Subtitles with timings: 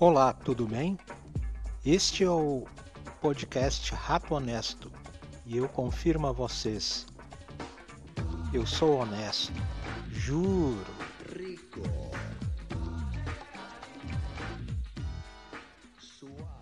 [0.00, 0.96] Olá, tudo bem?
[1.84, 2.68] Este é o
[3.20, 4.92] podcast Rato Honesto
[5.44, 7.04] e eu confirmo a vocês:
[8.52, 9.52] eu sou honesto,
[10.12, 10.86] juro.
[11.34, 11.82] Rico.
[15.98, 16.57] Suave.